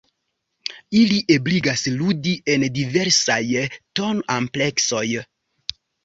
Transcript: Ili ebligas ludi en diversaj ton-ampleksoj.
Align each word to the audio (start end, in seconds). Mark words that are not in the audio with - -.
Ili 0.99 1.17
ebligas 1.33 1.83
ludi 1.99 2.31
en 2.53 2.65
diversaj 2.77 3.41
ton-ampleksoj. 3.99 5.03